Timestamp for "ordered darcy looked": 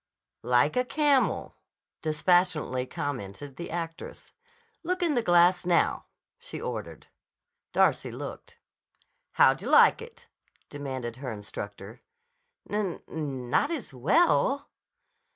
6.59-8.57